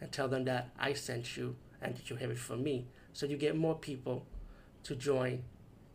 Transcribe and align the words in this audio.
and 0.00 0.10
tell 0.12 0.28
them 0.28 0.44
that 0.44 0.70
I 0.78 0.92
sent 0.92 1.36
you 1.36 1.56
and 1.80 1.96
that 1.96 2.10
you 2.10 2.16
hear 2.16 2.30
it 2.30 2.38
from 2.38 2.62
me. 2.62 2.86
So 3.12 3.26
you 3.26 3.36
get 3.36 3.56
more 3.56 3.74
people 3.74 4.26
to 4.84 4.94
join 4.94 5.44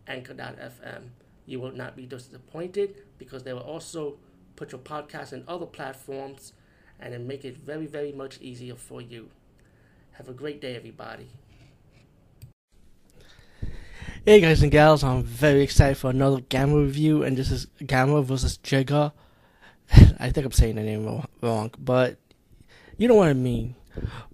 Anchor.fm. 0.07 1.09
You 1.45 1.59
will 1.59 1.71
not 1.71 1.95
be 1.95 2.05
disappointed 2.05 2.95
because 3.17 3.43
they 3.43 3.53
will 3.53 3.61
also 3.61 4.17
put 4.55 4.71
your 4.71 4.79
podcast 4.81 5.33
in 5.33 5.43
other 5.47 5.65
platforms 5.65 6.53
and 6.99 7.13
then 7.13 7.27
make 7.27 7.45
it 7.45 7.57
very, 7.57 7.85
very 7.85 8.11
much 8.11 8.39
easier 8.41 8.75
for 8.75 9.01
you. 9.01 9.29
Have 10.13 10.27
a 10.27 10.33
great 10.33 10.59
day, 10.59 10.75
everybody. 10.75 11.29
Hey 14.25 14.41
guys 14.41 14.61
and 14.61 14.71
gals, 14.71 15.01
I'm 15.01 15.23
very 15.23 15.61
excited 15.63 15.97
for 15.97 16.09
another 16.09 16.41
Gamma 16.41 16.75
review, 16.77 17.23
and 17.23 17.37
this 17.37 17.49
is 17.49 17.67
Gamma 17.85 18.21
versus 18.21 18.57
Jigga. 18.57 19.13
I 20.19 20.29
think 20.29 20.45
I'm 20.45 20.51
saying 20.51 20.75
the 20.75 20.83
name 20.83 21.23
wrong, 21.41 21.71
but 21.79 22.17
you 22.97 23.07
know 23.07 23.15
what 23.15 23.29
I 23.29 23.33
mean. 23.33 23.75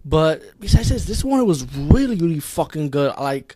But 0.04 0.44
besides 0.60 0.90
this, 0.90 1.06
this 1.06 1.24
one 1.24 1.46
was 1.46 1.66
really, 1.76 2.16
really 2.16 2.40
fucking 2.40 2.90
good. 2.90 3.14
Like, 3.18 3.56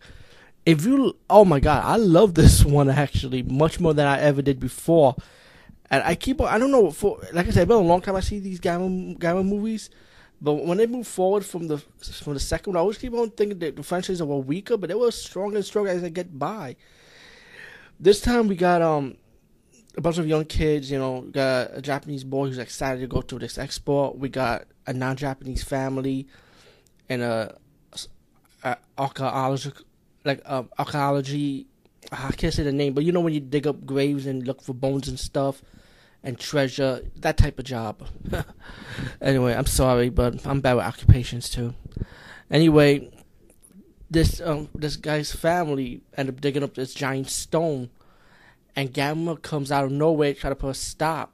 if 0.66 0.86
you, 0.86 1.16
oh 1.30 1.46
my 1.46 1.60
god, 1.60 1.84
I 1.86 1.98
love 1.98 2.36
this 2.36 2.66
one 2.78 2.90
actually 2.90 3.44
much 3.44 3.80
more 3.80 3.94
than 3.94 4.08
I 4.08 4.20
ever 4.20 4.42
did 4.42 4.60
before. 4.60 5.16
And 5.92 6.04
I 6.04 6.16
keep, 6.16 6.40
I 6.42 6.58
don't 6.58 6.72
know, 6.72 6.92
for 6.92 7.20
like 7.34 7.48
I 7.48 7.50
said, 7.50 7.62
it's 7.62 7.68
been 7.68 7.78
a 7.78 7.80
long 7.80 8.02
time 8.02 8.16
I 8.16 8.20
see 8.20 8.40
these 8.40 8.60
Gamma 8.60 9.16
Gamma 9.16 9.44
movies. 9.44 9.90
But 10.42 10.54
when 10.54 10.78
they 10.78 10.88
move 10.88 11.08
forward 11.08 11.46
from 11.46 11.68
the 11.68 11.80
from 11.80 12.34
the 12.34 12.40
second 12.40 12.74
one, 12.74 12.78
I 12.78 12.82
always 12.82 12.98
keep 12.98 13.14
on 13.14 13.30
thinking 13.32 13.60
that 13.60 13.76
the 13.76 13.84
franchises 13.84 14.24
were 14.24 14.38
weaker, 14.38 14.78
but 14.78 14.88
they 14.88 14.96
were 14.96 15.12
stronger 15.12 15.58
and 15.58 15.66
stronger 15.66 15.90
as 15.90 16.02
they 16.02 16.10
get 16.10 16.38
by. 16.38 16.78
This 18.00 18.22
time 18.22 18.48
we 18.48 18.56
got 18.56 18.82
um 18.82 19.18
a 19.98 20.02
bunch 20.02 20.18
of 20.18 20.28
young 20.28 20.46
kids, 20.46 20.90
you 20.90 20.98
know, 20.98 21.22
got 21.22 21.72
a 21.74 21.82
Japanese 21.82 22.24
boy 22.24 22.48
who's 22.48 22.58
excited 22.58 23.02
to 23.02 23.08
go 23.08 23.22
to 23.22 23.38
this 23.38 23.58
expo. 23.58 24.16
We 24.16 24.30
got 24.30 24.66
a 24.90 24.94
non-Japanese 24.94 25.64
family 25.64 26.28
and 27.08 27.22
a, 27.22 27.56
a 28.64 28.76
archaeology, 28.98 29.72
like 30.26 30.42
um, 30.46 30.68
archaeology. 30.80 31.68
I 32.12 32.32
can't 32.32 32.54
say 32.54 32.64
the 32.64 32.72
name, 32.72 32.94
but 32.94 33.06
you 33.06 33.12
know 33.12 33.20
when 33.20 33.36
you 33.36 33.40
dig 33.40 33.68
up 33.68 33.86
graves 33.86 34.26
and 34.26 34.46
look 34.48 34.64
for 34.64 34.74
bones 34.74 35.08
and 35.08 35.20
stuff 35.20 35.62
and 36.24 36.40
treasure, 36.40 37.02
that 37.18 37.38
type 37.38 37.60
of 37.60 37.66
job. 37.66 38.04
anyway, 39.22 39.54
I'm 39.54 39.68
sorry, 39.68 40.10
but 40.10 40.44
I'm 40.46 40.60
bad 40.60 40.74
with 40.74 40.86
occupations 40.86 41.50
too. 41.52 41.76
Anyway, 42.50 43.12
this 44.10 44.42
um 44.42 44.70
this 44.74 44.96
guy's 44.96 45.32
family 45.32 46.02
end 46.18 46.30
up 46.30 46.42
digging 46.42 46.64
up 46.64 46.74
this 46.74 46.96
giant 46.96 47.30
stone, 47.30 47.92
and 48.76 48.92
Gamma 48.92 49.38
comes 49.38 49.72
out 49.72 49.86
of 49.86 49.92
nowhere 49.92 50.34
to 50.34 50.40
try 50.40 50.50
to 50.50 50.56
put 50.56 50.70
a 50.70 50.74
stop 50.74 51.32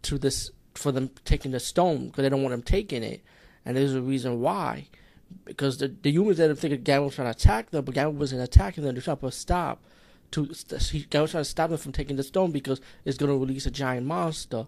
to 0.00 0.16
this 0.16 0.50
for 0.74 0.92
them 0.92 1.10
taking 1.24 1.52
the 1.52 1.60
stone 1.60 2.06
because 2.06 2.22
they 2.22 2.28
don't 2.28 2.42
want 2.42 2.52
them 2.52 2.62
taking 2.62 3.02
it, 3.02 3.22
and 3.64 3.76
there's 3.76 3.94
a 3.94 4.02
reason 4.02 4.40
why. 4.40 4.88
Because 5.44 5.78
the 5.78 5.88
the 5.88 6.10
humans 6.10 6.40
up 6.40 6.56
thinking 6.58 6.82
Gamma 6.82 7.06
was 7.06 7.14
trying 7.14 7.32
to 7.32 7.38
attack 7.38 7.70
them, 7.70 7.84
but 7.84 7.94
Gamma 7.94 8.10
wasn't 8.10 8.42
attacking 8.42 8.84
them. 8.84 8.94
They're 8.94 9.02
trying 9.02 9.18
to 9.18 9.30
stop 9.30 9.80
to 10.34 10.44
he 10.90 11.06
was 11.12 11.30
trying 11.30 11.42
to 11.42 11.44
stop 11.44 11.70
them 11.70 11.78
from 11.78 11.92
taking 11.92 12.16
the 12.16 12.22
stone 12.22 12.50
because 12.50 12.80
it's 13.04 13.16
going 13.16 13.30
to 13.30 13.38
release 13.38 13.66
a 13.66 13.70
giant 13.70 14.06
monster. 14.06 14.66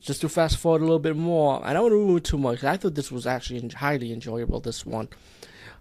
Just 0.00 0.20
to 0.20 0.28
fast 0.28 0.56
forward 0.56 0.80
a 0.80 0.84
little 0.84 1.00
bit 1.00 1.16
more, 1.16 1.60
I 1.64 1.72
don't 1.72 1.82
want 1.82 1.92
to 1.92 1.96
ruin 1.96 2.22
too 2.22 2.38
much. 2.38 2.62
I 2.62 2.76
thought 2.76 2.94
this 2.94 3.10
was 3.10 3.26
actually 3.26 3.68
highly 3.68 4.12
enjoyable. 4.12 4.60
This 4.60 4.86
one, 4.86 5.08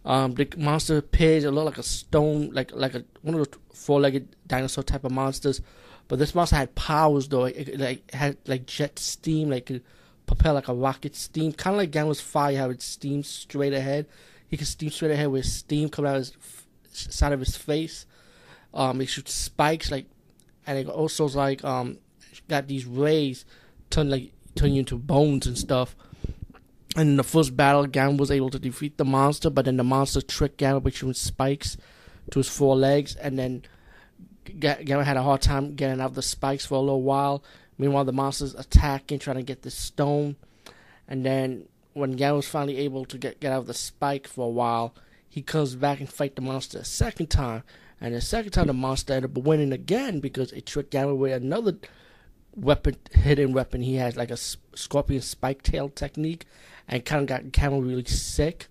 um, 0.05 0.33
the 0.33 0.47
monster 0.57 0.97
appears. 0.97 1.43
a 1.43 1.51
lot 1.51 1.65
like 1.65 1.77
a 1.77 1.83
stone, 1.83 2.49
like 2.51 2.71
like 2.73 2.95
a 2.95 3.05
one 3.21 3.35
of 3.35 3.51
the 3.51 3.57
four-legged 3.73 4.35
dinosaur 4.47 4.83
type 4.83 5.03
of 5.03 5.11
monsters. 5.11 5.61
But 6.07 6.19
this 6.19 6.34
monster 6.34 6.56
had 6.56 6.75
powers 6.75 7.28
though. 7.28 7.45
It, 7.45 7.69
it 7.69 7.79
like 7.79 8.12
had 8.12 8.38
like 8.47 8.66
jet 8.66 9.00
steam, 9.00 9.50
like 9.50 9.66
could 9.66 9.84
propel 10.25 10.53
like 10.53 10.68
a 10.68 10.73
rocket 10.73 11.16
steam, 11.16 11.53
kind 11.53 11.75
of 11.75 11.79
like 11.79 11.91
Gamma's 11.91 12.22
fire, 12.22 12.57
how 12.57 12.69
it 12.69 12.81
steams 12.81 13.28
straight 13.28 13.73
ahead. 13.73 14.07
He 14.47 14.57
could 14.57 14.68
steam 14.68 14.90
straight 14.90 15.12
ahead 15.12 15.29
with 15.29 15.45
steam 15.45 15.90
coming 15.90 16.12
out 16.12 16.18
of 16.18 16.31
his 16.90 17.13
side 17.13 17.34
of 17.34 17.40
his 17.40 17.57
face. 17.57 18.06
Um, 18.73 19.01
it 19.01 19.07
shoots 19.07 19.34
spikes 19.34 19.91
like, 19.91 20.06
and 20.66 20.78
it 20.78 20.88
also 20.88 21.28
like 21.28 21.63
um 21.63 21.97
got 22.47 22.68
these 22.68 22.85
rays 22.85 23.45
turn 23.89 24.09
like 24.09 24.31
turn 24.56 24.74
you 24.74 24.79
into 24.79 24.97
bones 24.97 25.47
and 25.47 25.57
stuff. 25.57 25.95
And 26.95 27.09
in 27.09 27.18
the 27.18 27.24
first 27.24 27.56
battle, 27.56 27.85
Gamma 27.85 28.16
was 28.16 28.31
able 28.31 28.50
to 28.50 28.57
defeat 28.57 28.97
the 28.97 29.06
monster, 29.06 29.50
but 29.50 29.66
then 29.66 29.78
the 29.78 29.84
monster 29.84 30.22
tricked 30.22 30.57
Gamma 30.57 30.79
by 30.79 30.89
shooting 30.89 31.13
spikes 31.13 31.78
to 32.31 32.39
his 32.39 32.50
four 32.50 32.75
legs, 32.75 33.16
and 33.16 33.38
then 33.38 33.63
Gamma 34.47 35.03
had 35.03 35.17
a 35.17 35.23
hard 35.23 35.41
time 35.41 35.75
getting 35.75 36.01
out 36.01 36.07
of 36.07 36.15
the 36.15 36.21
spikes 36.21 36.65
for 36.65 36.75
a 36.75 36.79
little 36.79 37.01
while. 37.01 37.43
Meanwhile, 37.77 38.05
the 38.05 38.13
monster's 38.13 38.55
attacking, 38.55 39.19
trying 39.19 39.37
to 39.37 39.43
get 39.43 39.61
the 39.61 39.71
stone, 39.71 40.35
and 41.07 41.25
then 41.25 41.67
when 41.93 42.11
Gamma 42.11 42.35
was 42.37 42.47
finally 42.47 42.77
able 42.77 43.05
to 43.05 43.17
get 43.17 43.39
get 43.39 43.51
out 43.51 43.61
of 43.61 43.67
the 43.67 43.73
spike 43.73 44.27
for 44.27 44.45
a 44.45 44.49
while, 44.49 44.93
he 45.27 45.41
comes 45.41 45.75
back 45.75 45.99
and 45.99 46.09
fight 46.09 46.35
the 46.35 46.41
monster 46.41 46.79
a 46.79 46.85
second 46.85 47.27
time. 47.27 47.63
And 47.99 48.13
the 48.13 48.21
second 48.21 48.51
time, 48.51 48.67
the 48.67 48.73
monster 48.73 49.13
ended 49.13 49.31
up 49.31 49.43
winning 49.43 49.73
again 49.73 50.19
because 50.19 50.51
it 50.51 50.65
tricked 50.67 50.91
Gamma 50.91 51.15
with 51.15 51.33
another 51.33 51.77
weapon, 52.55 52.97
hidden 53.11 53.53
weapon 53.53 53.81
he 53.81 53.95
has, 53.95 54.15
like 54.15 54.29
a 54.29 54.37
scorpion 54.37 55.21
spike 55.21 55.63
tail 55.63 55.89
technique, 55.89 56.45
and 56.87 57.05
kind 57.05 57.21
of 57.21 57.27
got 57.27 57.51
Gamma 57.51 57.79
really 57.79 58.05
sick. 58.05 58.67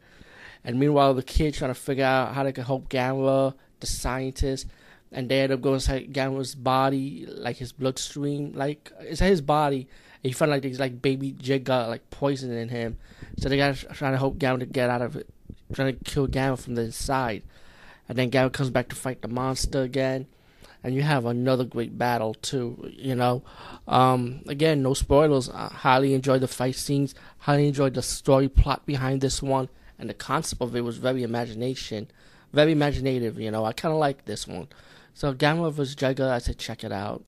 And 0.62 0.78
meanwhile, 0.78 1.14
the 1.14 1.22
kid 1.22 1.54
trying 1.54 1.70
to 1.70 1.80
figure 1.80 2.04
out 2.04 2.34
how 2.34 2.44
they 2.44 2.52
can 2.52 2.64
help 2.64 2.88
Gamma, 2.88 3.54
the 3.80 3.86
scientist, 3.86 4.66
and 5.12 5.28
they 5.28 5.40
end 5.40 5.52
up 5.52 5.60
going 5.60 5.74
inside 5.74 6.12
Gamma's 6.12 6.54
body, 6.54 7.26
like 7.28 7.56
his 7.56 7.72
bloodstream, 7.72 8.52
like 8.52 8.92
it's 9.00 9.20
his 9.20 9.40
body. 9.40 9.88
And 10.22 10.30
you 10.30 10.34
find 10.34 10.50
like 10.50 10.62
there's 10.62 10.80
like 10.80 11.00
baby 11.00 11.32
Jigga 11.32 11.88
like 11.88 12.08
poisoning 12.10 12.68
him, 12.68 12.98
so 13.38 13.48
they 13.48 13.56
got 13.56 13.76
trying 13.76 14.12
to 14.12 14.18
help 14.18 14.38
Gamma 14.38 14.58
to 14.60 14.66
get 14.66 14.90
out 14.90 15.02
of 15.02 15.16
it, 15.16 15.28
trying 15.72 15.96
to 15.96 16.04
kill 16.04 16.26
Gamma 16.26 16.56
from 16.56 16.74
the 16.74 16.82
inside 16.82 17.42
and 18.08 18.16
then 18.18 18.30
Gamma 18.30 18.50
comes 18.50 18.70
back 18.70 18.88
to 18.88 18.96
fight 18.96 19.22
the 19.22 19.28
monster 19.28 19.82
again, 19.82 20.26
and 20.82 20.94
you 20.94 21.02
have 21.02 21.24
another 21.24 21.64
great 21.64 21.98
battle 21.98 22.34
too. 22.34 22.90
You 22.92 23.14
know, 23.14 23.42
um, 23.88 24.42
again, 24.46 24.82
no 24.82 24.94
spoilers. 24.94 25.48
I 25.50 25.68
highly 25.68 26.14
enjoyed 26.14 26.42
the 26.42 26.48
fight 26.48 26.76
scenes. 26.76 27.14
Highly 27.38 27.68
enjoyed 27.68 27.94
the 27.94 28.02
story 28.02 28.48
plot 28.48 28.86
behind 28.86 29.20
this 29.20 29.42
one, 29.42 29.68
and 29.98 30.08
the 30.08 30.14
concept 30.14 30.62
of 30.62 30.76
it 30.76 30.82
was 30.82 30.98
very 30.98 31.22
imagination, 31.22 32.08
very 32.52 32.72
imaginative. 32.72 33.38
You 33.38 33.50
know, 33.50 33.64
I 33.64 33.72
kind 33.72 33.92
of 33.92 33.98
like 33.98 34.24
this 34.24 34.46
one. 34.46 34.68
So 35.14 35.32
Gamma 35.32 35.70
vs. 35.70 35.94
Jigga, 35.94 36.28
I 36.28 36.38
said 36.38 36.58
check 36.58 36.84
it 36.84 36.92
out. 36.92 37.24